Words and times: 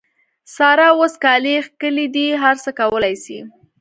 سارا 0.55 0.87
اوس 0.97 1.13
کالي 1.23 1.55
کښلي 1.79 2.07
دي؛ 2.15 2.27
هر 2.43 2.55
څه 2.63 2.69
کولای 2.79 3.15
سي. 3.23 3.37